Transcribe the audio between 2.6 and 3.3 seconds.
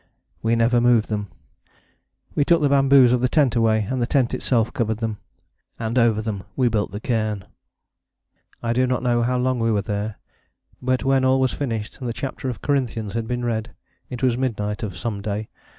bamboos of the